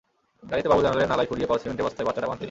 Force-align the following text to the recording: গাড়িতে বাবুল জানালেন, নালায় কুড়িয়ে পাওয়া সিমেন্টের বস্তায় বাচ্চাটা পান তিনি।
গাড়িতে 0.49 0.69
বাবুল 0.69 0.83
জানালেন, 0.85 1.09
নালায় 1.11 1.29
কুড়িয়ে 1.29 1.49
পাওয়া 1.49 1.61
সিমেন্টের 1.61 1.85
বস্তায় 1.87 2.05
বাচ্চাটা 2.07 2.27
পান 2.29 2.35
তিনি। 2.35 2.39